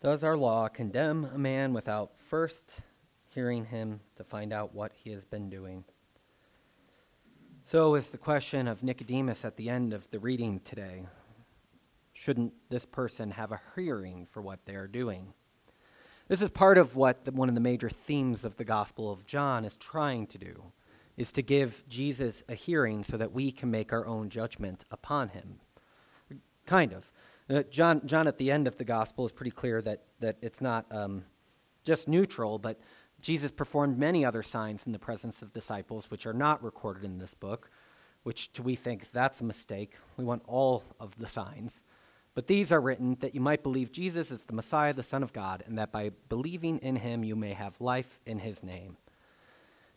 [0.00, 2.82] Does our law condemn a man without first
[3.34, 5.82] hearing him to find out what he has been doing?
[7.64, 11.06] So is the question of Nicodemus at the end of the reading today.
[12.12, 15.34] Shouldn't this person have a hearing for what they are doing?
[16.28, 19.26] This is part of what the, one of the major themes of the Gospel of
[19.26, 20.62] John is trying to do,
[21.16, 25.30] is to give Jesus a hearing so that we can make our own judgment upon
[25.30, 25.58] him.
[26.66, 27.10] Kind of.
[27.50, 30.60] Uh, John, John, at the end of the gospel, is pretty clear that, that it's
[30.60, 31.24] not um,
[31.82, 32.78] just neutral, but
[33.20, 37.18] Jesus performed many other signs in the presence of disciples, which are not recorded in
[37.18, 37.70] this book,
[38.22, 39.96] which we think that's a mistake.
[40.16, 41.82] We want all of the signs.
[42.34, 45.32] But these are written that you might believe Jesus is the Messiah, the Son of
[45.32, 48.98] God, and that by believing in him you may have life in his name.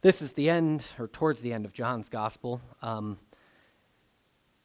[0.01, 2.61] This is the end, or towards the end of John's gospel.
[2.81, 3.19] Um,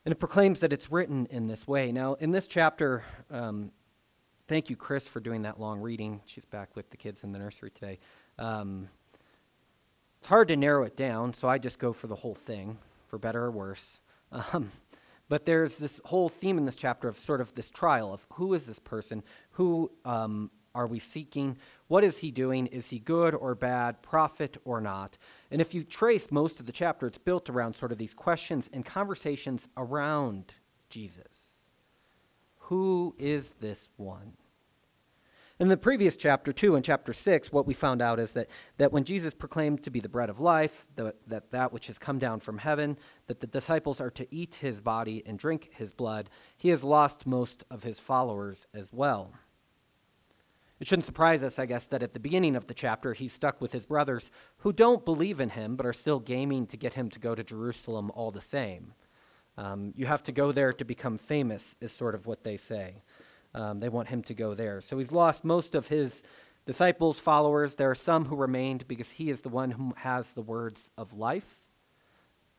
[0.07, 1.91] and it proclaims that it's written in this way.
[1.91, 3.73] Now, in this chapter, um,
[4.47, 6.21] thank you, Chris, for doing that long reading.
[6.27, 7.99] She's back with the kids in the nursery today.
[8.39, 8.89] Um,
[10.19, 13.19] it's hard to narrow it down, so I just go for the whole thing, for
[13.19, 14.01] better or worse.
[14.31, 14.71] Um,
[15.29, 18.55] but there's this whole theme in this chapter of sort of this trial of who
[18.55, 19.25] is this person?
[19.53, 21.59] Who um, are we seeking?
[21.89, 22.69] What is he doing?
[22.69, 25.19] Is he good or bad, prophet or not?
[25.51, 28.69] And if you trace most of the chapter, it's built around sort of these questions
[28.73, 30.55] and conversations around
[30.89, 31.71] Jesus.
[32.59, 34.33] Who is this one?
[35.59, 38.93] In the previous chapter 2 and chapter 6, what we found out is that, that
[38.93, 42.19] when Jesus proclaimed to be the bread of life, the, that that which has come
[42.19, 46.29] down from heaven, that the disciples are to eat his body and drink his blood,
[46.59, 49.33] he has lost most of his followers as well.
[50.79, 53.61] It shouldn't surprise us, I guess, that at the beginning of the chapter he's stuck
[53.61, 57.09] with his brothers who don't believe in him but are still gaming to get him
[57.11, 58.93] to go to Jerusalem all the same.
[59.57, 63.03] Um, you have to go there to become famous, is sort of what they say.
[63.55, 64.83] Um, they want him to go there.
[64.83, 66.23] So he's lost most of his
[66.67, 67.77] disciples, followers.
[67.77, 71.15] There are some who remained because he is the one who has the words of
[71.15, 71.61] life.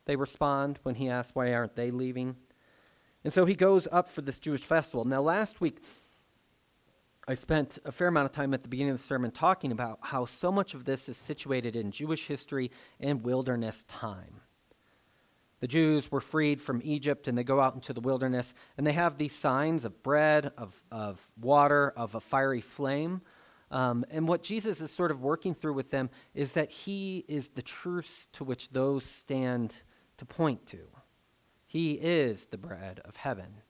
[0.06, 2.34] They respond when he asks, Why aren't they leaving?
[3.22, 5.04] And so he goes up for this Jewish festival.
[5.04, 5.82] Now, last week,
[7.30, 9.98] I spent a fair amount of time at the beginning of the sermon talking about
[10.00, 14.40] how so much of this is situated in Jewish history and wilderness time.
[15.60, 18.94] The Jews were freed from Egypt and they go out into the wilderness and they
[18.94, 23.20] have these signs of bread, of, of water, of a fiery flame.
[23.70, 27.48] Um, and what Jesus is sort of working through with them is that he is
[27.48, 29.76] the truth to which those stand
[30.16, 30.78] to point to.
[31.66, 33.60] He is the bread of heaven.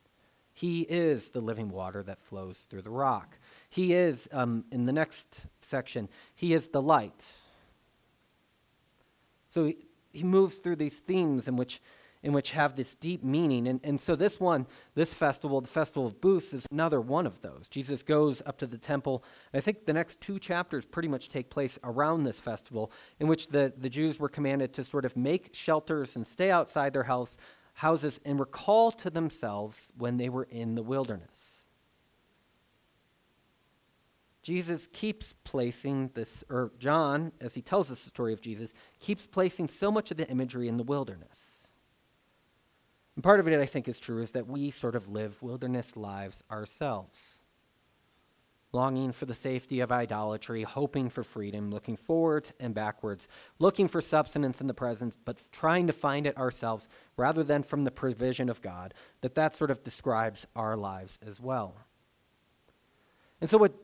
[0.59, 3.39] He is the living water that flows through the rock.
[3.69, 7.27] He is, um, in the next section, he is the light.
[9.51, 9.77] So he,
[10.13, 11.81] he moves through these themes in which,
[12.23, 13.69] in which have this deep meaning.
[13.69, 17.43] And, and so this one, this festival, the Festival of Booths, is another one of
[17.43, 17.69] those.
[17.69, 19.23] Jesus goes up to the temple.
[19.53, 22.91] I think the next two chapters pretty much take place around this festival,
[23.21, 26.95] in which the, the Jews were commanded to sort of make shelters and stay outside
[26.95, 27.37] their house,
[27.75, 31.48] houses and recall to themselves when they were in the wilderness.
[34.49, 39.27] Jesus keeps placing this, or John, as he tells us the story of Jesus, keeps
[39.27, 41.67] placing so much of the imagery in the wilderness.
[43.15, 45.99] And part of it, I think, is true, is that we sort of live wilderness
[45.99, 47.41] lives ourselves.
[48.73, 53.29] Longing for the safety of idolatry, hoping for freedom, looking forwards and backwards,
[53.59, 56.89] looking for substance in the presence, but trying to find it ourselves
[57.19, 61.39] rather than from the provision of God, that that sort of describes our lives as
[61.39, 61.77] well.
[63.43, 63.75] And so, what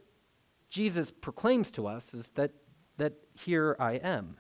[0.75, 2.51] Jesus proclaims to us is that,
[2.97, 4.39] that here I am.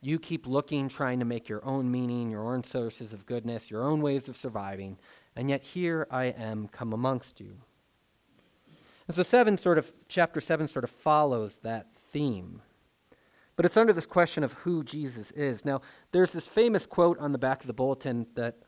[0.00, 3.82] You keep looking, trying to make your own meaning, your own sources of goodness, your
[3.82, 4.98] own ways of surviving,
[5.34, 7.56] and yet here I am come amongst you.
[9.08, 12.62] And so seven sort of chapter seven sort of follows that theme.
[13.56, 15.64] But it's under this question of who Jesus is.
[15.64, 15.80] Now,
[16.12, 18.58] there's this famous quote on the back of the bulletin that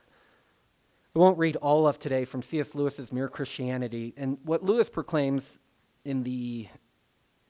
[1.17, 2.75] I won't read all of today from C.S.
[2.75, 4.13] Lewis's Mere Christianity.
[4.19, 5.59] And what Lewis proclaims
[6.05, 6.69] in the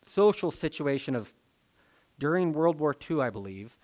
[0.03, 1.35] social situation of
[2.17, 3.77] during World War II, I believe,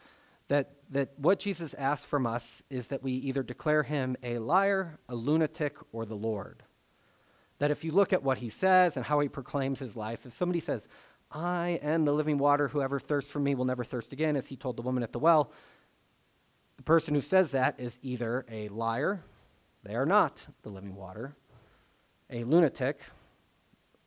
[0.46, 5.00] that, that what Jesus asks from us is that we either declare him a liar,
[5.08, 6.62] a lunatic, or the Lord.
[7.58, 10.32] That if you look at what he says and how he proclaims his life, if
[10.32, 10.86] somebody says,
[11.32, 14.54] I am the living water, whoever thirsts for me will never thirst again, as he
[14.54, 15.50] told the woman at the well,
[16.76, 19.24] the person who says that is either a liar,
[19.82, 21.34] they are not the living water,
[22.30, 23.00] a lunatic,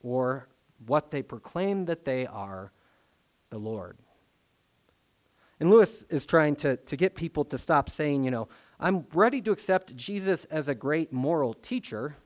[0.01, 0.47] or
[0.85, 2.71] what they proclaim that they are,
[3.49, 3.97] the Lord.
[5.59, 8.47] And Lewis is trying to, to get people to stop saying, you know,
[8.79, 12.17] I'm ready to accept Jesus as a great moral teacher,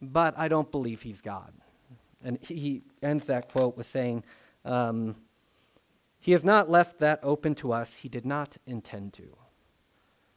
[0.00, 1.54] but I don't believe he's God.
[2.22, 4.24] And he ends that quote with saying,
[4.64, 5.16] um,
[6.18, 7.96] He has not left that open to us.
[7.96, 9.36] He did not intend to.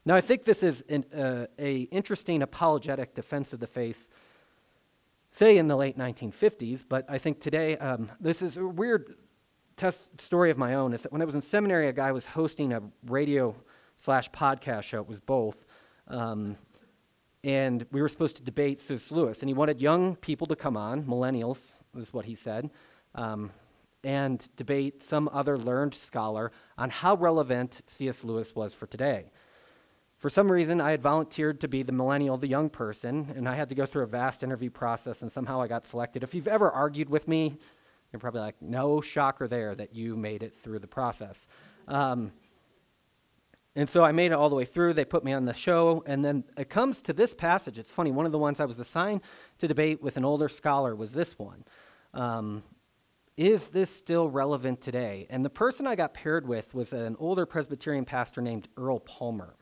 [0.06, 4.10] Now, I think this is an uh, a interesting apologetic defense of the faith,
[5.32, 9.16] say in the late 1950s, but I think today, um, this is a weird
[9.78, 12.26] test story of my own, is that when I was in seminary, a guy was
[12.26, 13.56] hosting a radio
[13.96, 15.00] slash podcast show.
[15.00, 15.66] It was both.
[16.10, 16.58] Um,
[17.46, 19.10] and we were supposed to debate C.S.
[19.10, 22.70] Lewis, and he wanted young people to come on, millennials, is what he said,
[23.16, 23.52] um,
[24.04, 28.24] and debate some other learned scholar on how relevant C.S.
[28.26, 29.32] Lewis was for today.
[30.24, 33.56] For some reason, I had volunteered to be the millennial, the young person, and I
[33.56, 36.24] had to go through a vast interview process, and somehow I got selected.
[36.24, 37.58] If you've ever argued with me,
[38.10, 41.46] you're probably like, no shocker there that you made it through the process.
[41.90, 42.32] Um,
[43.76, 44.94] and so I made it all the way through.
[44.94, 46.06] They put me on the show.
[46.06, 47.78] And then it comes to this passage.
[47.78, 48.12] It's funny.
[48.12, 49.20] One of the ones I was assigned
[49.58, 51.66] to debate with an older scholar was this one.
[52.14, 52.64] Um,
[53.36, 55.28] is this still relevant today?
[55.30, 59.58] And the person I got paired with was an older Presbyterian pastor named Earl Palmer.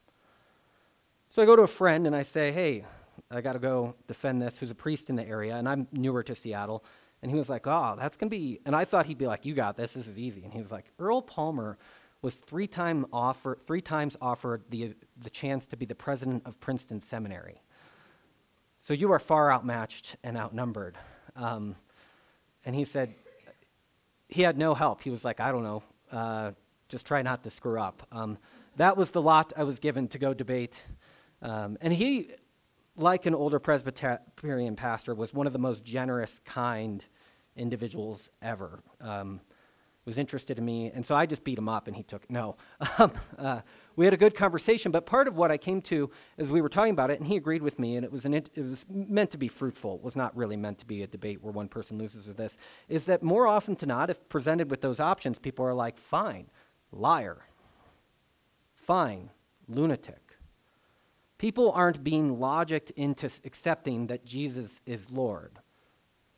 [1.33, 2.83] So I go to a friend and I say, hey,
[3.31, 6.23] I got to go defend this, who's a priest in the area, and I'm newer
[6.23, 6.83] to Seattle.
[7.21, 9.45] And he was like, oh, that's going to be, and I thought he'd be like,
[9.45, 10.43] you got this, this is easy.
[10.43, 11.77] And he was like, Earl Palmer
[12.21, 16.59] was three, time offer, three times offered the, the chance to be the president of
[16.59, 17.61] Princeton Seminary.
[18.79, 20.97] So you are far outmatched and outnumbered.
[21.37, 21.77] Um,
[22.65, 23.15] and he said,
[24.27, 25.01] he had no help.
[25.01, 26.51] He was like, I don't know, uh,
[26.89, 28.05] just try not to screw up.
[28.11, 28.37] Um,
[28.75, 30.85] that was the lot I was given to go debate.
[31.41, 32.31] Um, and he,
[32.95, 37.03] like an older Presbyterian pastor, was one of the most generous, kind
[37.55, 38.79] individuals ever.
[38.99, 39.41] Um,
[40.05, 42.55] was interested in me, and so I just beat him up, and he took no.
[42.97, 43.61] Um, uh,
[43.95, 46.69] we had a good conversation, but part of what I came to as we were
[46.69, 49.31] talking about it, and he agreed with me, and it was an, it was meant
[49.31, 49.95] to be fruitful.
[49.95, 52.57] It was not really meant to be a debate where one person loses or this.
[52.89, 56.49] Is that more often than not, if presented with those options, people are like, "Fine,
[56.91, 57.45] liar.
[58.75, 59.29] Fine,
[59.67, 60.30] lunatic."
[61.41, 65.57] People aren't being logicked into accepting that Jesus is Lord.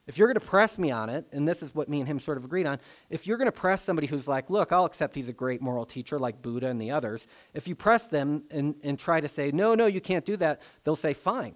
[0.08, 2.22] If you're going to press me on it, and this is what me and him
[2.22, 2.80] sort of agreed on,
[3.10, 5.86] if you're going to press somebody who's like, look, I'll accept he's a great moral
[5.86, 9.52] teacher like Buddha and the others, if you press them and, and try to say,
[9.52, 11.56] no, no, you can't do that, they'll say, fine,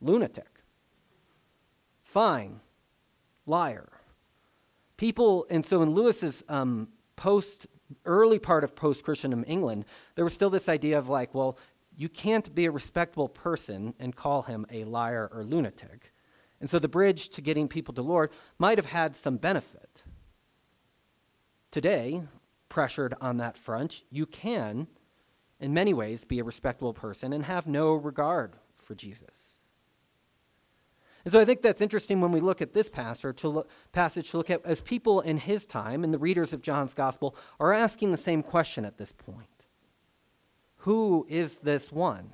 [0.00, 0.48] lunatic.
[2.02, 2.58] Fine,
[3.46, 3.88] liar.
[4.96, 7.68] People, and so in Lewis's um, post,
[8.04, 9.84] early part of post Christendom England,
[10.16, 11.56] there was still this idea of like, well,
[12.00, 16.14] you can't be a respectable person and call him a liar or lunatic.
[16.58, 20.02] And so the bridge to getting people to Lord might have had some benefit.
[21.70, 22.22] Today,
[22.70, 24.86] pressured on that front, you can,
[25.60, 29.60] in many ways, be a respectable person and have no regard for Jesus.
[31.26, 34.30] And so I think that's interesting when we look at this passage to look, passage
[34.30, 37.74] to look at as people in his time and the readers of John's gospel are
[37.74, 39.49] asking the same question at this point.
[40.80, 42.30] Who is this one?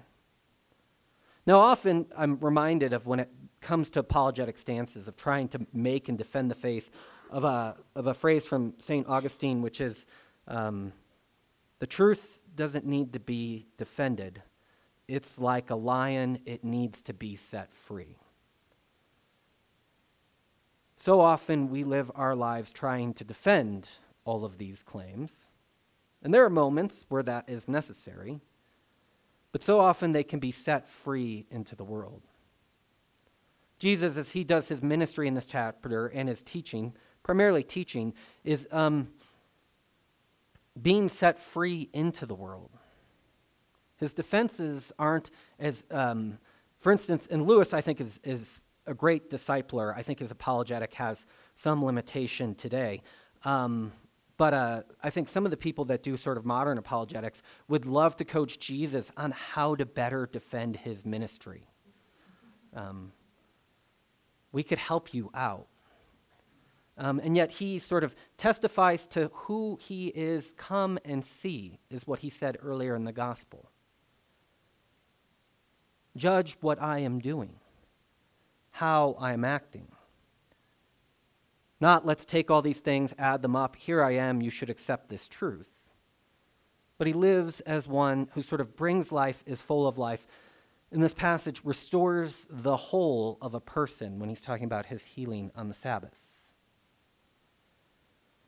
[1.46, 6.08] Now, often I'm reminded of when it comes to apologetic stances of trying to make
[6.08, 6.90] and defend the faith
[7.30, 9.06] of a, of a phrase from St.
[9.08, 10.06] Augustine, which is
[10.46, 10.92] um,
[11.80, 14.42] the truth doesn't need to be defended.
[15.08, 18.16] It's like a lion, it needs to be set free.
[20.96, 23.88] So often we live our lives trying to defend
[24.24, 25.50] all of these claims.
[26.22, 28.40] And there are moments where that is necessary,
[29.52, 32.22] but so often they can be set free into the world.
[33.78, 38.66] Jesus, as he does his ministry in this chapter and his teaching, primarily teaching, is
[38.72, 39.08] um,
[40.80, 42.70] being set free into the world.
[43.98, 46.38] His defenses aren't as, um,
[46.78, 49.94] for instance, and Lewis, I think, is, is a great discipler.
[49.96, 53.02] I think his apologetic has some limitation today.
[53.44, 53.92] Um,
[54.36, 57.86] but uh, I think some of the people that do sort of modern apologetics would
[57.86, 61.68] love to coach Jesus on how to better defend his ministry.
[62.74, 63.12] Um,
[64.52, 65.68] we could help you out.
[66.98, 70.54] Um, and yet he sort of testifies to who he is.
[70.56, 73.70] Come and see, is what he said earlier in the gospel.
[76.16, 77.56] Judge what I am doing,
[78.70, 79.88] how I am acting.
[81.80, 83.76] Not let's take all these things, add them up.
[83.76, 85.70] Here I am, you should accept this truth.
[86.98, 90.26] But he lives as one who sort of brings life, is full of life,
[90.90, 95.50] in this passage restores the whole of a person when he's talking about his healing
[95.54, 96.14] on the Sabbath.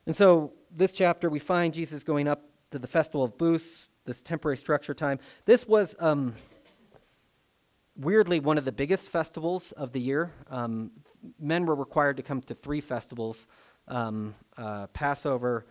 [0.07, 4.23] And so, this chapter, we find Jesus going up to the Festival of Booths, this
[4.23, 5.19] temporary structure time.
[5.45, 6.35] This was, um,
[7.99, 10.33] weirdly one of the biggest festivals of the year.
[10.49, 10.93] Um,
[11.39, 13.47] men were required to come to three festivals
[13.89, 15.67] um, uh, Passover,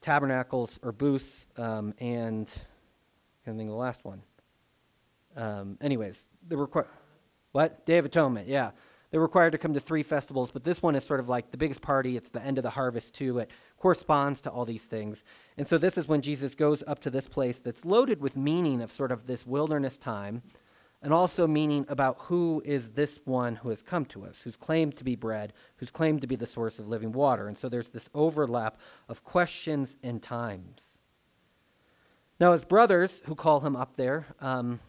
[0.00, 4.22] Tabernacles or Booths, um, and I can't think of the last one.
[5.36, 6.86] Um, anyways, the require
[7.52, 8.48] what Day of Atonement?
[8.48, 8.70] Yeah,
[9.10, 11.56] they're required to come to three festivals, but this one is sort of like the
[11.56, 12.16] biggest party.
[12.16, 13.38] It's the end of the harvest too.
[13.38, 15.24] It corresponds to all these things,
[15.56, 18.82] and so this is when Jesus goes up to this place that's loaded with meaning
[18.82, 20.42] of sort of this wilderness time,
[21.02, 24.96] and also meaning about who is this one who has come to us, who's claimed
[24.96, 27.90] to be bread, who's claimed to be the source of living water, and so there's
[27.90, 28.78] this overlap
[29.08, 30.98] of questions and times.
[32.40, 34.26] Now, his brothers who call him up there.
[34.40, 34.80] Um,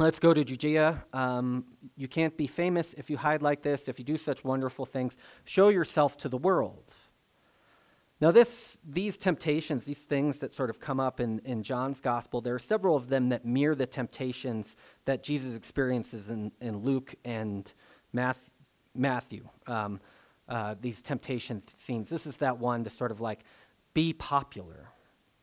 [0.00, 1.04] Let's go to Judea.
[1.12, 4.86] Um, you can't be famous if you hide like this, if you do such wonderful
[4.86, 5.18] things.
[5.44, 6.84] Show yourself to the world.
[8.20, 12.42] Now, this, these temptations, these things that sort of come up in, in John's gospel,
[12.42, 17.14] there are several of them that mirror the temptations that Jesus experiences in, in Luke
[17.24, 17.72] and
[18.12, 18.50] Math,
[18.94, 19.48] Matthew.
[19.66, 20.00] Um,
[20.50, 22.10] uh, these temptation scenes.
[22.10, 23.44] This is that one to sort of like
[23.94, 24.88] be popular,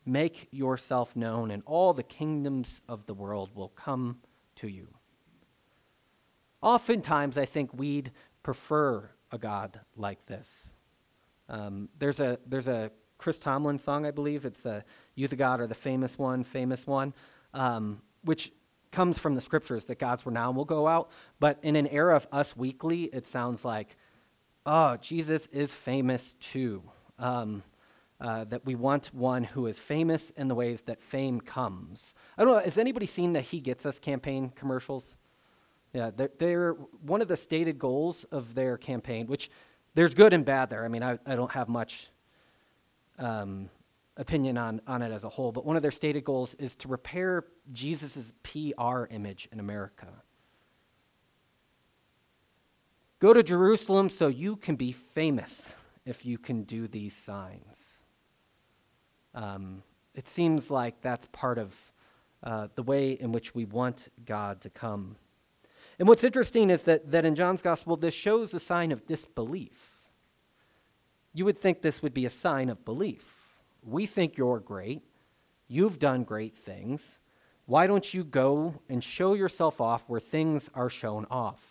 [0.05, 4.19] make yourself known, and all the kingdoms of the world will come
[4.57, 4.89] to you.
[6.61, 8.11] Oftentimes, I think we'd
[8.43, 10.73] prefer a God like this.
[11.49, 14.45] Um, there's, a, there's a Chris Tomlin song, I believe.
[14.45, 14.83] It's a
[15.15, 17.13] You the God are the famous one, famous one,
[17.53, 18.51] um, which
[18.91, 21.09] comes from the scriptures that God's renown will go out.
[21.39, 23.97] But in an era of Us Weekly, it sounds like,
[24.65, 26.83] oh, Jesus is famous too.
[27.19, 27.63] Um,
[28.19, 32.15] uh, that we want one who is famous in the ways that fame comes.
[32.35, 35.15] I don't know, has anybody seen the He Gets Us campaign commercials?
[35.93, 39.51] Yeah, they're, they're one of the stated goals of their campaign, which
[39.97, 40.85] there's good and bad there.
[40.85, 42.11] I mean, I, I don't have much
[43.17, 43.67] um,
[44.15, 46.87] opinion on, on it as a whole, but one of their stated goals is to
[46.87, 50.09] repair Jesus' PR image in America.
[53.17, 55.73] Go to Jerusalem so you can be famous
[56.05, 58.03] if you can do these signs.
[59.33, 59.81] Um,
[60.13, 61.75] it seems like that's part of
[62.43, 65.15] uh, the way in which we want God to come.
[65.97, 69.86] And what's interesting is that, that in John's gospel, this shows a sign of disbelief.
[71.37, 73.35] You would think this would be a sign of belief.
[73.83, 75.03] We think you're great.
[75.67, 77.19] You've done great things.
[77.67, 81.61] Why don't you go and show yourself off where things are shown off?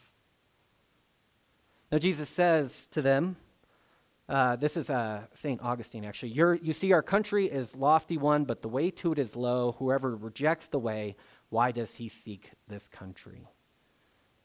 [1.90, 3.38] Now, Jesus says to them,
[4.28, 5.60] uh, this is uh, St.
[5.60, 6.30] Augustine, actually.
[6.30, 9.74] You see, our country is lofty one, but the way to it is low.
[9.80, 11.16] Whoever rejects the way,
[11.48, 13.48] why does he seek this country?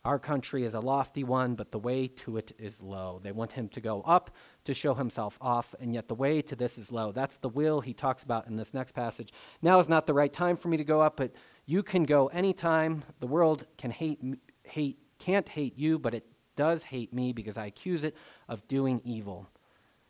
[0.04, 3.20] Our country is a lofty one, but the way to it is low.
[3.22, 4.32] They want him to go up
[4.66, 7.12] to show himself off, and yet the way to this is low.
[7.12, 9.32] That's the will he talks about in this next passage.
[9.62, 11.34] Now is not the right time for me to go up, but
[11.68, 13.04] you can go anytime.
[13.20, 14.20] The world can hate,
[14.64, 18.16] hate, can't hate you, but it does hate me because I accuse it
[18.50, 19.50] of doing evil.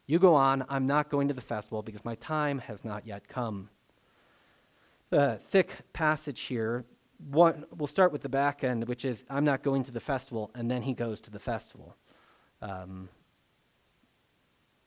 [0.08, 3.28] You go on, I'm not going to the festival because my time has not yet
[3.28, 3.70] come.
[5.10, 6.86] The thick passage here,
[7.30, 10.52] one, we'll start with the back end, which is, I'm not going to the festival,
[10.56, 11.96] and then he goes to the festival.
[12.62, 13.10] Um,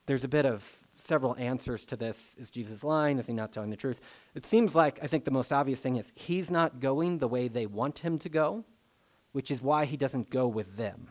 [0.07, 2.37] there's a bit of several answers to this.
[2.39, 3.19] Is Jesus lying?
[3.19, 4.01] Is he not telling the truth?
[4.35, 7.49] It seems like, I think the most obvious thing is he's not going the way
[7.49, 8.65] they want him to go,
[9.33, 11.09] which is why he doesn't go with them.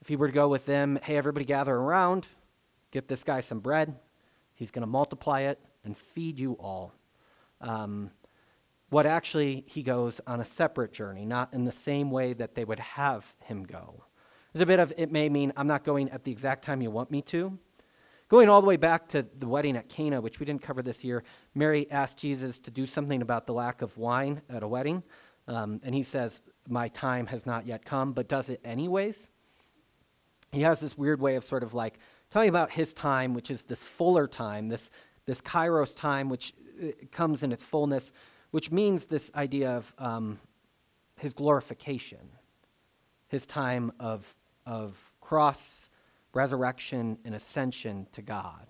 [0.00, 2.26] If he were to go with them, hey, everybody gather around,
[2.90, 3.94] get this guy some bread,
[4.54, 6.92] he's going to multiply it and feed you all.
[7.60, 8.10] Um,
[8.90, 12.64] what actually he goes on a separate journey, not in the same way that they
[12.64, 14.04] would have him go.
[14.52, 16.90] There's a bit of it may mean I'm not going at the exact time you
[16.90, 17.58] want me to.
[18.28, 21.02] Going all the way back to the wedding at Cana, which we didn't cover this
[21.02, 25.02] year, Mary asked Jesus to do something about the lack of wine at a wedding.
[25.48, 29.28] Um, and he says, My time has not yet come, but does it anyways
[30.52, 31.98] he has this weird way of sort of like
[32.30, 34.90] telling about his time, which is this fuller time, this,
[35.26, 38.12] this kairos time, which uh, comes in its fullness,
[38.50, 40.38] which means this idea of um,
[41.16, 42.30] his glorification,
[43.28, 44.34] his time of,
[44.66, 45.90] of cross,
[46.32, 48.66] resurrection, and ascension to God.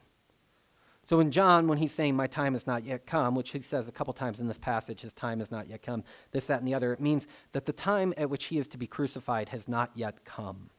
[1.10, 3.88] So in John, when he's saying, My time has not yet come, which he says
[3.88, 6.68] a couple times in this passage, his time has not yet come, this, that, and
[6.68, 9.66] the other, it means that the time at which he is to be crucified has
[9.66, 10.70] not yet come.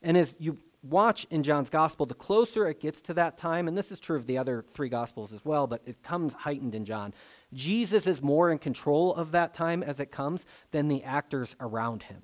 [0.00, 3.76] And as you watch in John's gospel, the closer it gets to that time, and
[3.76, 6.84] this is true of the other three gospels as well, but it comes heightened in
[6.84, 7.12] John.
[7.52, 12.04] Jesus is more in control of that time as it comes than the actors around
[12.04, 12.22] him.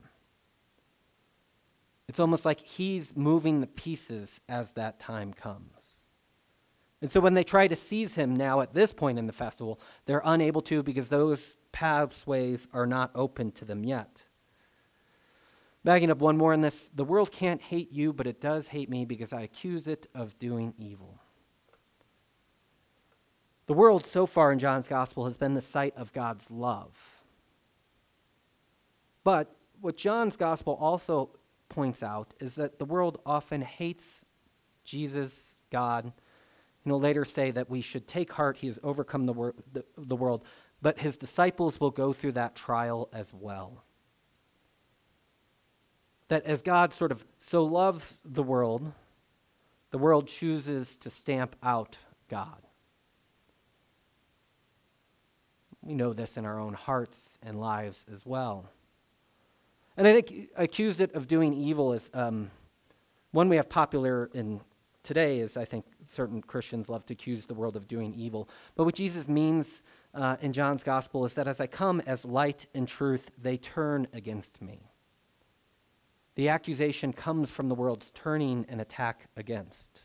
[2.08, 6.02] It's almost like he's moving the pieces as that time comes.
[7.00, 9.80] And so when they try to seize him now at this point in the festival,
[10.06, 14.24] they're unable to because those pathways are not open to them yet.
[15.84, 18.88] Backing up one more in this the world can't hate you, but it does hate
[18.88, 21.20] me because I accuse it of doing evil.
[23.66, 27.22] The world so far in John's gospel has been the site of God's love.
[29.22, 31.30] But what John's gospel also
[31.68, 34.24] points out is that the world often hates
[34.84, 36.12] Jesus, God, and
[36.84, 40.16] he'll later say that we should take heart, he has overcome the, wor- the, the
[40.16, 40.44] world,
[40.82, 43.84] but his disciples will go through that trial as well.
[46.28, 48.92] That as God sort of so loves the world,
[49.90, 51.96] the world chooses to stamp out
[52.28, 52.66] God.
[55.84, 58.70] We know this in our own hearts and lives as well.
[59.96, 62.50] And I think accuse it of doing evil is um,
[63.32, 64.60] one we have popular in
[65.02, 68.48] today is I think certain Christians love to accuse the world of doing evil.
[68.74, 69.82] But what Jesus means
[70.14, 74.08] uh, in John's gospel is that as I come as light and truth, they turn
[74.12, 74.90] against me.
[76.36, 80.00] The accusation comes from the world's turning an attack against.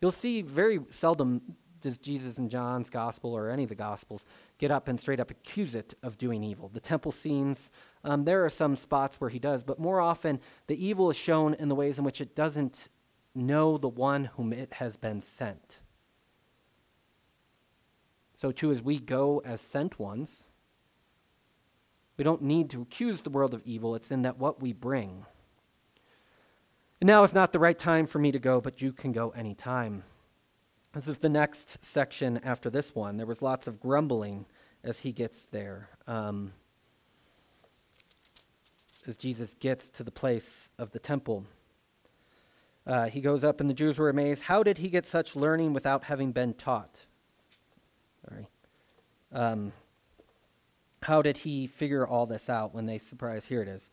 [0.00, 4.24] You'll see very seldom does Jesus in John's gospel or any of the gospels
[4.58, 6.68] get up and straight up accuse it of doing evil.
[6.68, 7.70] The temple scenes,
[8.02, 11.54] um, there are some spots where he does, but more often the evil is shown
[11.54, 12.88] in the ways in which it doesn't
[13.36, 15.78] know the one whom it has been sent.
[18.34, 20.48] So, too, as we go as sent ones,
[22.16, 23.94] we don't need to accuse the world of evil.
[23.94, 25.24] It's in that what we bring.
[27.00, 29.30] And now is not the right time for me to go, but you can go
[29.30, 30.02] anytime.
[30.96, 33.18] This is the next section after this one.
[33.18, 34.46] There was lots of grumbling
[34.82, 35.90] as he gets there.
[36.06, 36.54] Um,
[39.06, 41.44] as Jesus gets to the place of the temple.
[42.86, 44.44] Uh, he goes up, and the Jews were amazed.
[44.44, 47.02] How did he get such learning without having been taught?
[48.26, 48.48] Sorry.
[49.32, 49.74] Um,
[51.02, 53.48] how did he figure all this out when they surprised?
[53.48, 53.90] Here it is.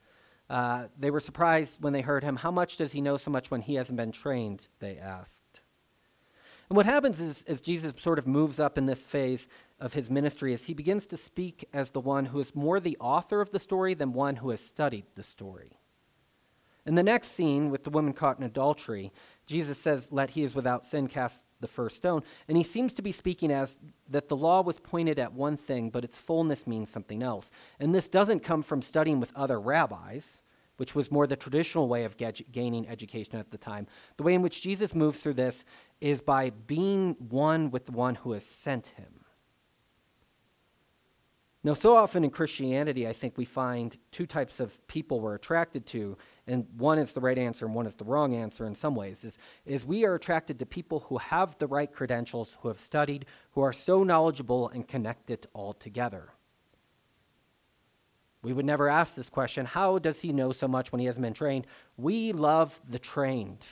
[0.49, 2.37] Uh, they were surprised when they heard him.
[2.37, 4.69] How much does he know so much when he hasn't been trained?
[4.79, 5.62] They asked.
[6.69, 9.47] And what happens is, as Jesus sort of moves up in this phase
[9.79, 12.97] of his ministry, is he begins to speak as the one who is more the
[12.99, 15.79] author of the story than one who has studied the story.
[16.85, 19.11] In the next scene with the woman caught in adultery,
[19.45, 22.23] Jesus says, Let he is without sin cast the first stone.
[22.47, 23.77] And he seems to be speaking as
[24.09, 27.51] that the law was pointed at one thing, but its fullness means something else.
[27.79, 30.41] And this doesn't come from studying with other rabbis,
[30.77, 33.87] which was more the traditional way of gaining education at the time.
[34.17, 35.65] The way in which Jesus moves through this
[36.01, 39.23] is by being one with the one who has sent him.
[41.65, 45.85] Now, so often in Christianity, I think we find two types of people we're attracted
[45.87, 48.95] to, and one is the right answer and one is the wrong answer in some
[48.95, 52.81] ways, is, is we are attracted to people who have the right credentials, who have
[52.81, 56.33] studied, who are so knowledgeable and connected all together.
[58.43, 61.23] We would never ask this question how does he know so much when he hasn't
[61.23, 61.65] been trained?
[61.97, 63.65] We love the trained.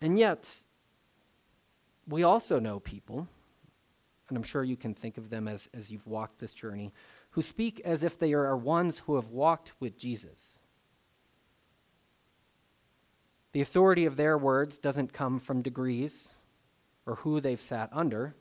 [0.00, 0.50] And yet,
[2.08, 3.28] we also know people
[4.30, 6.92] and I'm sure you can think of them as, as you've walked this journey,
[7.30, 10.60] who speak as if they are ones who have walked with Jesus.
[13.52, 16.34] The authority of their words doesn't come from degrees
[17.04, 18.34] or who they've sat under,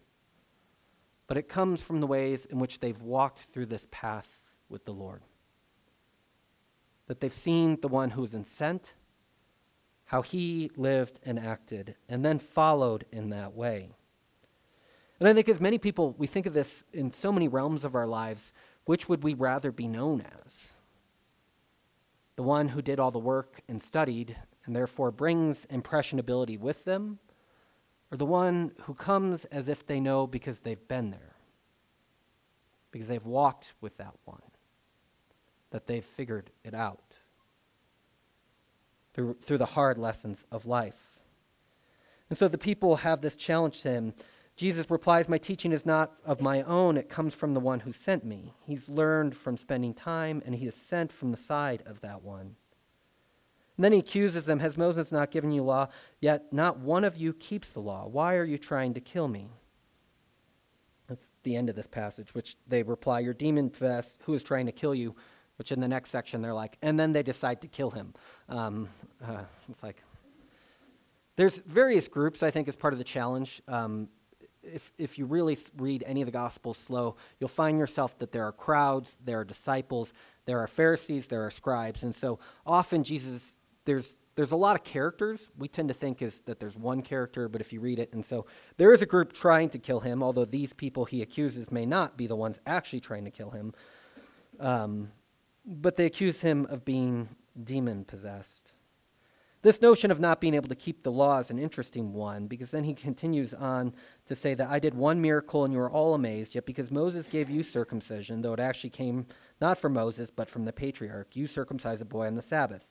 [1.29, 4.91] but it comes from the ways in which they've walked through this path with the
[4.91, 5.21] Lord.
[7.05, 8.95] That they've seen the one who was sent,
[10.05, 13.91] how he lived and acted, and then followed in that way.
[15.19, 17.93] And I think as many people, we think of this in so many realms of
[17.93, 18.51] our lives,
[18.85, 20.73] which would we rather be known as?
[22.37, 27.19] The one who did all the work and studied and therefore brings impressionability with them,
[28.11, 31.35] or the one who comes as if they know because they've been there,
[32.91, 34.41] because they've walked with that one,
[35.71, 37.13] that they've figured it out
[39.13, 41.19] through, through the hard lessons of life.
[42.29, 44.13] And so the people have this challenge to him
[44.59, 47.93] Jesus replies, My teaching is not of my own, it comes from the one who
[47.93, 48.55] sent me.
[48.67, 52.57] He's learned from spending time, and he is sent from the side of that one.
[53.79, 55.87] And then he accuses them Has Moses not given you law?
[56.19, 58.09] Yet not one of you keeps the law.
[58.09, 59.47] Why are you trying to kill me?
[61.07, 64.17] That's the end of this passage, which they reply, You're demon possessed.
[64.23, 65.15] Who is trying to kill you?
[65.55, 68.13] Which in the next section they're like, and then they decide to kill him.
[68.49, 68.89] Um,
[69.25, 70.03] uh, it's like,
[71.37, 73.61] there's various groups, I think, as part of the challenge.
[73.69, 74.09] Um,
[74.61, 78.43] if, if you really read any of the Gospels slow, you'll find yourself that there
[78.43, 80.11] are crowds, there are disciples,
[80.45, 82.03] there are Pharisees, there are scribes.
[82.03, 85.49] And so often Jesus, there's, there's a lot of characters.
[85.57, 88.25] We tend to think is that there's one character, but if you read it, and
[88.25, 88.45] so
[88.77, 92.17] there is a group trying to kill him, although these people he accuses may not
[92.17, 93.73] be the ones actually trying to kill him.
[94.59, 95.11] Um,
[95.65, 97.29] but they accuse him of being
[97.63, 98.73] demon possessed.
[99.61, 102.71] This notion of not being able to keep the law is an interesting one because
[102.71, 103.93] then he continues on
[104.25, 107.27] to say that I did one miracle and you are all amazed, yet because Moses
[107.27, 109.25] gave you circumcision, though it actually came
[109.59, 112.87] not from Moses but from the patriarch, you circumcise a boy on the Sabbath.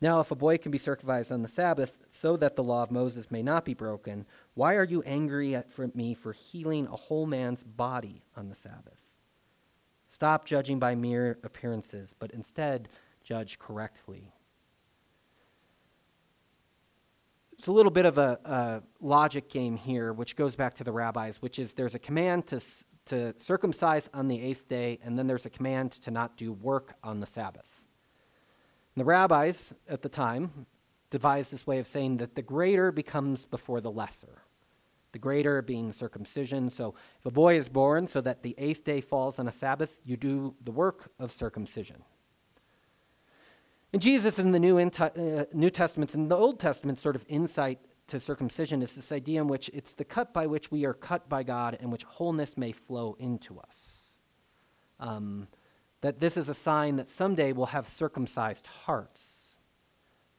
[0.00, 2.90] Now, if a boy can be circumcised on the Sabbath so that the law of
[2.90, 6.96] Moses may not be broken, why are you angry at for me for healing a
[6.96, 8.98] whole man's body on the Sabbath?
[10.10, 12.88] Stop judging by mere appearances, but instead
[13.22, 14.32] judge correctly.
[17.52, 20.92] It's a little bit of a, a, logic game here, which goes back to the
[20.92, 22.60] rabbis, which is there's a command to,
[23.06, 26.94] to circumcise on the eighth day, and then there's a command to not do work
[27.02, 27.75] on the Sabbath.
[28.96, 30.64] And the rabbis at the time
[31.10, 34.42] devised this way of saying that the greater becomes before the lesser.
[35.12, 36.70] The greater being circumcision.
[36.70, 39.98] So if a boy is born so that the eighth day falls on a Sabbath,
[40.04, 42.02] you do the work of circumcision.
[43.92, 47.78] And Jesus in the New, uh, New Testament and the Old Testament sort of insight
[48.08, 51.28] to circumcision is this idea in which it's the cut by which we are cut
[51.28, 54.18] by God and which wholeness may flow into us.
[55.00, 55.48] Um,
[56.06, 59.56] that this is a sign that someday we'll have circumcised hearts,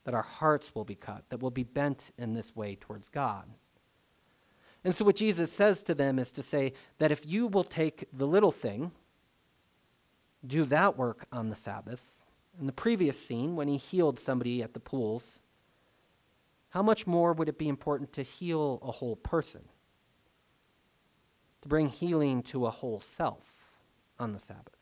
[0.05, 3.49] that our hearts will be cut, that we'll be bent in this way towards God.
[4.85, 8.05] And so, what Jesus says to them is to say that if you will take
[8.13, 8.91] the little thing,
[10.45, 12.01] do that work on the Sabbath,
[12.57, 15.41] in the previous scene, when he healed somebody at the pools,
[16.69, 19.65] how much more would it be important to heal a whole person?
[21.63, 23.53] To bring healing to a whole self
[24.17, 24.76] on the Sabbath?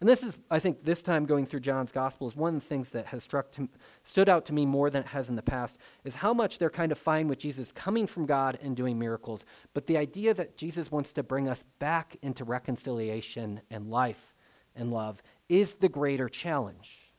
[0.00, 2.66] And this is, I think, this time going through John's Gospel is one of the
[2.66, 3.68] things that has struck to,
[4.02, 6.70] stood out to me more than it has in the past is how much they're
[6.70, 9.44] kind of fine with Jesus coming from God and doing miracles.
[9.74, 14.34] But the idea that Jesus wants to bring us back into reconciliation and life
[14.74, 17.12] and love is the greater challenge.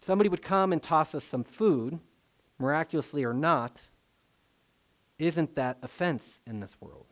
[0.00, 2.00] Somebody would come and toss us some food,
[2.58, 3.80] miraculously or not,
[5.20, 7.06] isn't that offense in this world?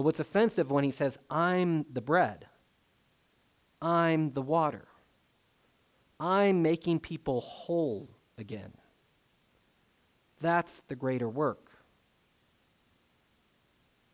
[0.00, 2.46] But what's offensive when he says, I'm the bread,
[3.82, 4.88] I'm the water,
[6.18, 8.08] I'm making people whole
[8.38, 8.72] again.
[10.40, 11.70] That's the greater work.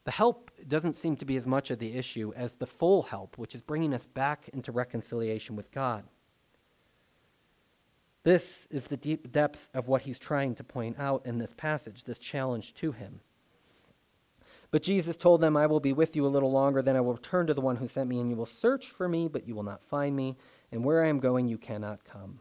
[0.02, 3.38] The help doesn't seem to be as much of the issue as the full help,
[3.38, 6.02] which is bringing us back into reconciliation with God.
[8.24, 12.02] This is the deep depth of what he's trying to point out in this passage,
[12.02, 13.20] this challenge to him.
[14.70, 17.14] But Jesus told them, I will be with you a little longer, then I will
[17.14, 19.54] return to the one who sent me, and you will search for me, but you
[19.54, 20.36] will not find me,
[20.72, 22.40] and where I am going, you cannot come.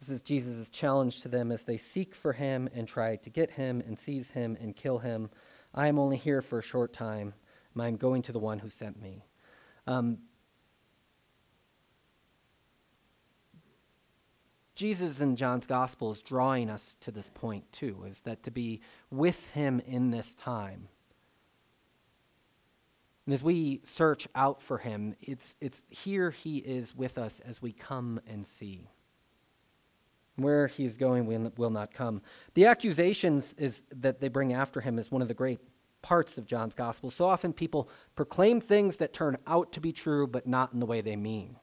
[0.00, 3.52] This is Jesus' challenge to them as they seek for him and try to get
[3.52, 5.28] him and seize him and kill him.
[5.74, 7.34] I am only here for a short time,
[7.80, 9.24] I am going to the one who sent me.
[9.86, 10.18] Um,
[14.74, 18.80] Jesus in John's gospel is drawing us to this point too, is that to be
[19.10, 20.88] with him in this time.
[23.28, 27.60] And as we search out for him, it's, it's here he is with us as
[27.60, 28.88] we come and see.
[30.36, 32.22] Where he's going will, will not come.
[32.54, 35.58] The accusations is, that they bring after him is one of the great
[36.00, 37.10] parts of John's gospel.
[37.10, 40.86] So often people proclaim things that turn out to be true, but not in the
[40.86, 41.56] way they mean.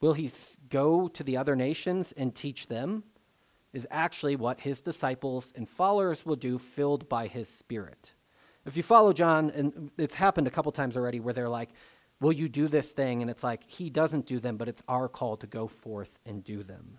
[0.00, 0.30] Will he
[0.68, 3.02] go to the other nations and teach them?
[3.72, 8.12] Is actually what his disciples and followers will do, filled by his spirit.
[8.66, 11.70] If you follow John, and it's happened a couple times already where they're like,
[12.20, 13.20] Will you do this thing?
[13.20, 16.42] And it's like, he doesn't do them, but it's our call to go forth and
[16.42, 16.98] do them.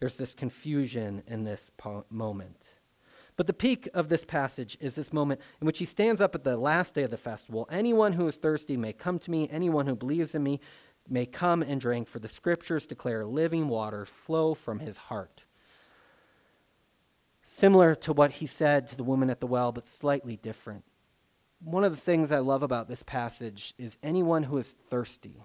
[0.00, 2.74] There's this confusion in this po- moment.
[3.36, 6.44] But the peak of this passage is this moment in which he stands up at
[6.44, 7.66] the last day of the festival.
[7.70, 9.48] Anyone who is thirsty may come to me.
[9.50, 10.60] Anyone who believes in me
[11.08, 15.43] may come and drink, for the scriptures declare living water flow from his heart.
[17.44, 20.84] Similar to what he said to the woman at the well, but slightly different.
[21.60, 25.42] One of the things I love about this passage is anyone who is thirsty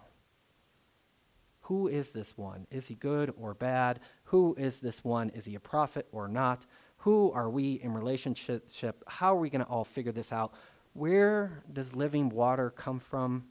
[1.69, 2.65] who is this one?
[2.71, 3.99] Is he good or bad?
[4.25, 5.29] Who is this one?
[5.29, 6.65] Is he a prophet or not?
[6.97, 9.03] Who are we in relationship?
[9.05, 10.51] How are we going to all figure this out?
[10.93, 13.45] Where does living water come from?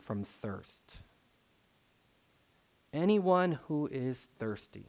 [0.00, 0.96] From thirst.
[2.92, 4.88] Anyone who is thirsty.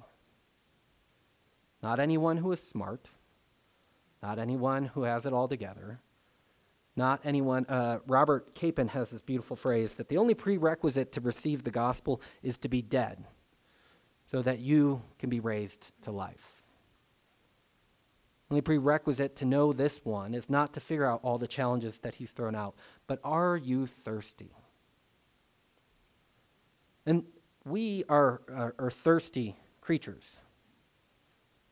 [1.81, 3.07] Not anyone who is smart.
[4.21, 5.99] Not anyone who has it all together
[6.97, 7.65] not anyone.
[7.69, 12.19] Uh, Robert Capon has this beautiful phrase that the only prerequisite to receive the gospel
[12.41, 13.23] is to be dead.
[14.29, 16.61] so that you can be raised to life.
[18.51, 22.15] Only prerequisite to know this one is not to figure out all the challenges that
[22.15, 22.75] he's thrown out,
[23.07, 24.51] but are you thirsty?
[27.05, 27.23] And
[27.63, 30.35] we are, are, are thirsty creatures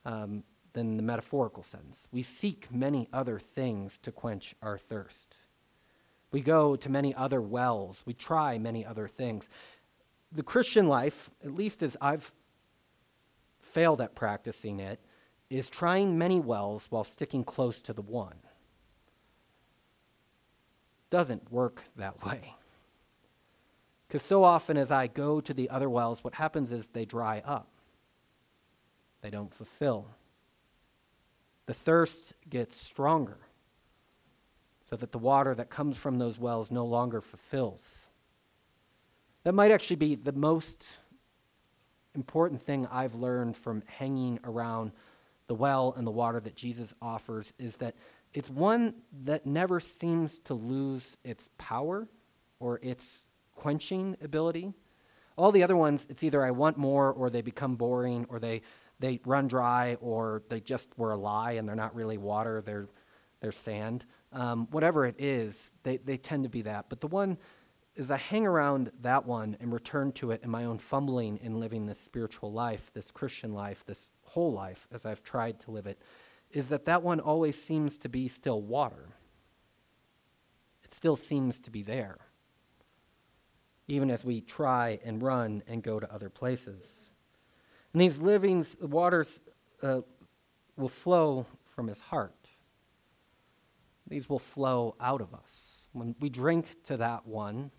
[0.06, 2.08] um, than the metaphorical sense.
[2.12, 5.36] We seek many other things to quench our thirst.
[6.32, 8.04] We go to many other wells.
[8.06, 9.48] We try many other things.
[10.32, 12.34] The Christian life, at least as I've
[13.60, 15.00] failed at practicing it,
[15.50, 18.36] is trying many wells while sticking close to the one.
[21.10, 22.56] Doesn't work that way.
[24.08, 27.41] Because so often as I go to the other wells, what happens is they dry
[27.46, 27.68] up,
[29.21, 30.08] they don't fulfill.
[31.65, 33.38] The thirst gets stronger
[34.89, 37.97] so that the water that comes from those wells no longer fulfills.
[39.43, 40.86] That might actually be the most
[42.13, 44.91] important thing I've learned from hanging around
[45.47, 47.95] the well and the water that Jesus offers is that
[48.34, 52.08] it's one that never seems to lose its power
[52.60, 53.25] or its
[53.56, 54.73] quenching ability.
[55.38, 58.62] All the other ones, it's either I want more or they become boring or they,
[58.99, 62.88] they run dry or they just were a lie and they're not really water, they're,
[63.41, 64.05] they're sand.
[64.31, 66.86] Um, whatever it is, they, they tend to be that.
[66.89, 67.38] But the one
[67.95, 71.60] is I hang around that one and return to it in my own fumbling in
[71.60, 75.88] living this spiritual life, this Christian life, this whole life as I've tried to live
[75.88, 76.01] it,
[76.51, 79.10] is that that one always seems to be still water.
[80.84, 82.17] It still seems to be there
[83.88, 87.10] even as we try and run and go to other places.
[87.95, 89.39] And these living waters
[89.81, 90.01] uh,
[90.75, 92.36] will flow from his heart.
[94.05, 95.88] These will flow out of us.
[95.93, 97.71] When we drink to that one,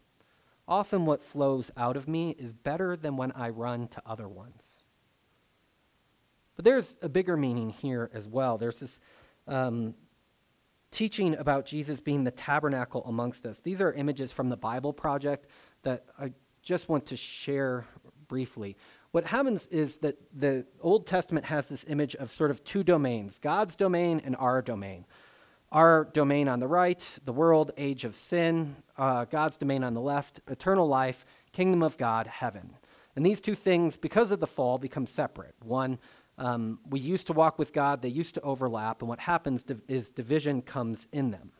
[0.66, 4.85] often what flows out of me is better than when I run to other ones.
[6.55, 8.57] But there's a bigger meaning here as well.
[8.57, 8.98] There's this
[9.46, 9.94] um,
[10.92, 13.61] teaching about Jesus being the tabernacle amongst us.
[13.61, 15.50] These are images from the Bible Project
[15.83, 17.85] that I just want to share
[18.29, 18.79] briefly.
[19.16, 23.38] What happens is that the Old Testament has this image of sort of two domains
[23.38, 25.07] God's domain and our domain.
[25.72, 30.02] Our domain on the right, the world, age of sin, uh, God's domain on the
[30.02, 32.74] left, eternal life, kingdom of God, heaven.
[33.16, 35.55] And these two things, because of the fall, become separate.
[35.64, 35.98] One,
[36.37, 40.11] um, we used to walk with God, they used to overlap, and what happens is
[40.11, 41.52] division comes in them.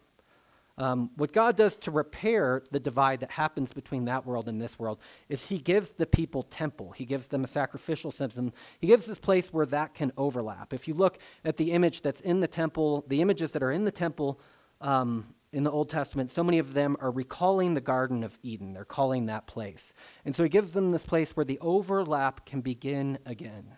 [0.78, 4.78] Um, what God does to repair the divide that happens between that world and this
[4.78, 6.92] world is He gives the people temple.
[6.92, 8.52] He gives them a sacrificial system.
[8.78, 10.74] He gives this place where that can overlap.
[10.74, 13.86] If you look at the image that's in the temple, the images that are in
[13.86, 14.38] the temple
[14.82, 18.74] um, in the Old Testament, so many of them are recalling the Garden of Eden.
[18.74, 19.94] They're calling that place.
[20.26, 23.76] And so He gives them this place where the overlap can begin again.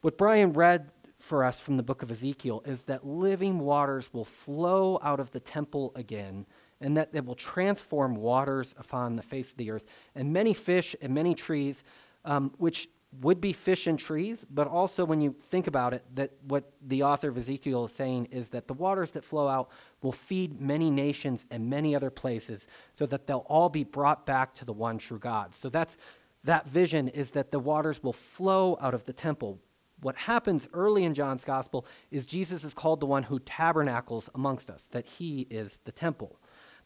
[0.00, 0.90] What Brian read
[1.26, 5.32] for us from the book of Ezekiel is that living waters will flow out of
[5.32, 6.46] the temple again,
[6.80, 9.84] and that they will transform waters upon the face of the earth.
[10.14, 11.82] And many fish and many trees,
[12.24, 12.88] um, which
[13.20, 17.02] would be fish and trees, but also when you think about it, that what the
[17.02, 19.70] author of Ezekiel is saying is that the waters that flow out
[20.02, 24.54] will feed many nations and many other places, so that they'll all be brought back
[24.54, 25.54] to the one true God.
[25.54, 25.96] So that's
[26.44, 29.58] that vision is that the waters will flow out of the temple
[30.00, 34.70] what happens early in John's gospel is Jesus is called the one who tabernacles amongst
[34.70, 36.38] us, that he is the temple.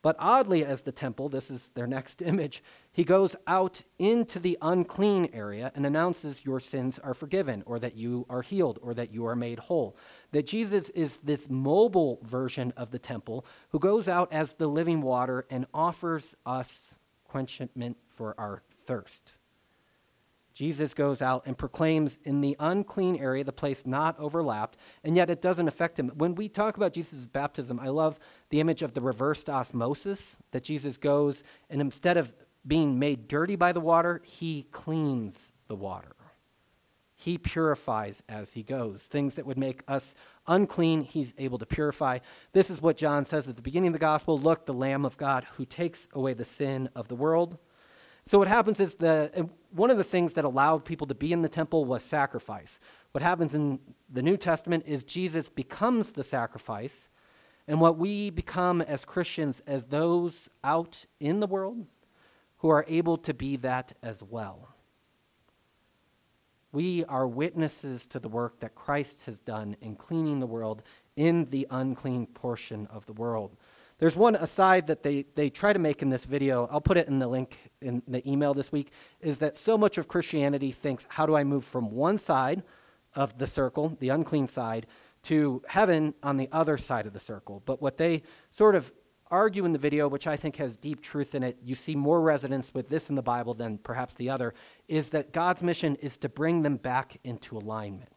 [0.02, 4.56] But oddly, as the temple, this is their next image, he goes out into the
[4.62, 9.12] unclean area and announces your sins are forgiven, or that you are healed, or that
[9.12, 9.96] you are made whole.
[10.32, 15.02] That Jesus is this mobile version of the temple who goes out as the living
[15.02, 16.94] water and offers us
[17.24, 19.34] quenchment for our thirst.
[20.60, 25.30] Jesus goes out and proclaims in the unclean area, the place not overlapped, and yet
[25.30, 26.12] it doesn't affect him.
[26.16, 28.18] When we talk about Jesus' baptism, I love
[28.50, 32.34] the image of the reversed osmosis that Jesus goes and instead of
[32.66, 36.14] being made dirty by the water, he cleans the water.
[37.14, 39.06] He purifies as he goes.
[39.06, 40.14] Things that would make us
[40.46, 42.18] unclean, he's able to purify.
[42.52, 45.16] This is what John says at the beginning of the gospel Look, the Lamb of
[45.16, 47.56] God who takes away the sin of the world.
[48.24, 51.42] So what happens is the one of the things that allowed people to be in
[51.42, 52.80] the temple was sacrifice.
[53.12, 57.08] What happens in the New Testament is Jesus becomes the sacrifice,
[57.66, 61.86] and what we become as Christians as those out in the world
[62.58, 64.74] who are able to be that as well.
[66.72, 70.82] We are witnesses to the work that Christ has done in cleaning the world
[71.16, 73.56] in the unclean portion of the world.
[74.00, 77.06] There's one aside that they, they try to make in this video, I'll put it
[77.06, 81.06] in the link in the email this week, is that so much of Christianity thinks,
[81.10, 82.62] how do I move from one side
[83.14, 84.86] of the circle, the unclean side,
[85.24, 87.62] to heaven on the other side of the circle?
[87.66, 88.90] But what they sort of
[89.30, 92.22] argue in the video, which I think has deep truth in it, you see more
[92.22, 94.54] resonance with this in the Bible than perhaps the other,
[94.88, 98.08] is that God's mission is to bring them back into alignment.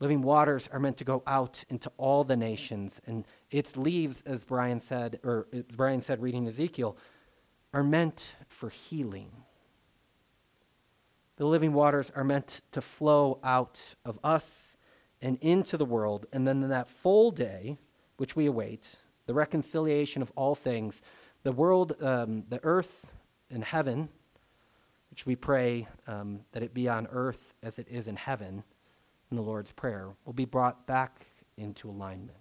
[0.00, 4.44] Living waters are meant to go out into all the nations, and its leaves, as
[4.44, 6.96] Brian said, or as Brian said reading Ezekiel,
[7.74, 9.30] are meant for healing.
[11.36, 14.76] The living waters are meant to flow out of us
[15.20, 17.76] and into the world, and then in that full day,
[18.18, 21.02] which we await, the reconciliation of all things,
[21.42, 23.12] the world, um, the earth
[23.50, 24.08] and heaven,
[25.10, 28.62] which we pray um, that it be on earth as it is in heaven
[29.30, 32.38] in the Lord's Prayer will be brought back into alignment.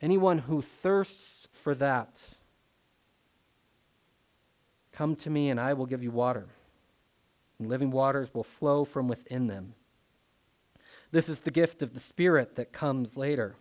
[0.00, 2.22] Anyone who thirsts for that,
[4.92, 6.46] come to me and I will give you water.
[7.58, 9.74] And living waters will flow from within them.
[11.10, 13.56] This is the gift of the Spirit that comes later.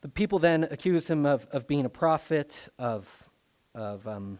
[0.00, 3.28] The people then accuse him of, of being a prophet, of,
[3.74, 4.38] of um,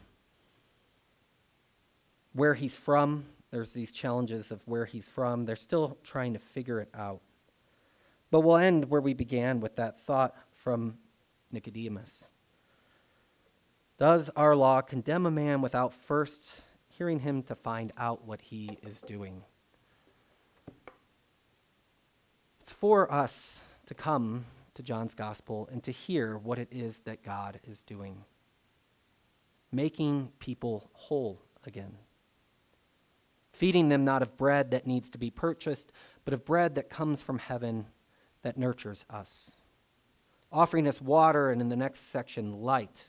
[2.32, 5.44] where he's from, there's these challenges of where he's from.
[5.44, 7.20] They're still trying to figure it out.
[8.30, 10.96] But we'll end where we began with that thought from
[11.52, 12.30] Nicodemus.
[13.98, 18.78] Does our law condemn a man without first hearing him to find out what he
[18.82, 19.44] is doing?
[22.58, 27.22] It's for us to come to John's gospel and to hear what it is that
[27.22, 28.24] God is doing,
[29.70, 31.98] making people whole again
[33.52, 35.92] feeding them not of bread that needs to be purchased,
[36.24, 37.86] but of bread that comes from heaven
[38.42, 39.50] that nurtures us.
[40.50, 43.06] Offering us water, and in the next section, light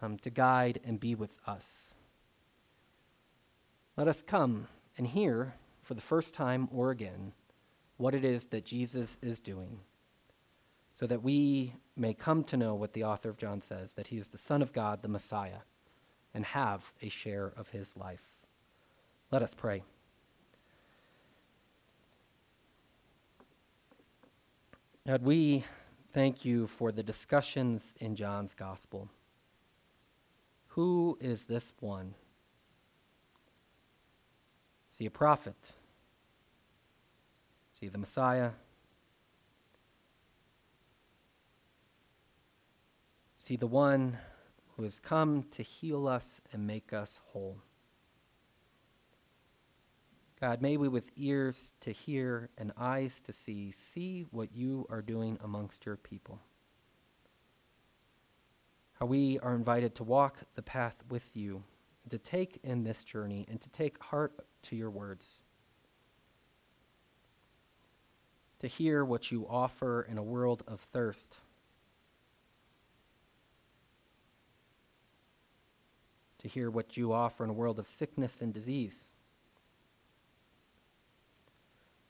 [0.00, 1.94] um, to guide and be with us.
[3.96, 7.32] Let us come and hear for the first time or again
[7.98, 9.80] what it is that Jesus is doing,
[10.94, 14.16] so that we may come to know what the author of John says that he
[14.16, 15.60] is the Son of God, the Messiah,
[16.34, 18.24] and have a share of his life.
[19.32, 19.82] Let us pray.
[25.06, 25.64] God, we
[26.12, 29.08] thank you for the discussions in John's gospel.
[30.68, 32.14] Who is this one?
[34.92, 35.56] Is he a prophet?
[37.72, 38.50] Is he the Messiah?
[43.40, 44.18] Is he the one
[44.76, 47.56] who has come to heal us and make us whole?
[50.42, 55.00] God, may we with ears to hear and eyes to see, see what you are
[55.00, 56.40] doing amongst your people.
[58.94, 61.62] How we are invited to walk the path with you,
[62.10, 65.42] to take in this journey, and to take heart to your words.
[68.58, 71.36] To hear what you offer in a world of thirst.
[76.40, 79.12] To hear what you offer in a world of sickness and disease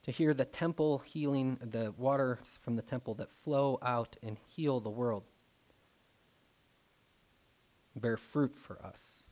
[0.03, 4.79] to hear the temple healing, the waters from the temple that flow out and heal
[4.79, 5.23] the world,
[7.95, 9.23] bear fruit for us.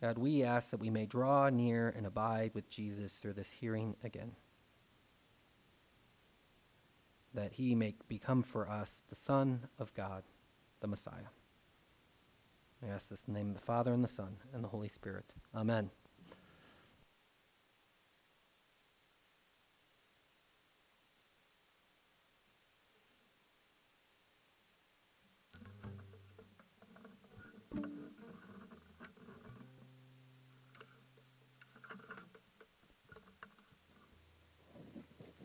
[0.00, 3.96] God, we ask that we may draw near and abide with Jesus through this hearing
[4.04, 4.32] again.
[7.32, 10.24] That he may become for us the Son of God,
[10.80, 11.32] the Messiah.
[12.82, 14.88] I ask this in the name of the Father, and the Son, and the Holy
[14.88, 15.32] Spirit.
[15.54, 15.90] Amen.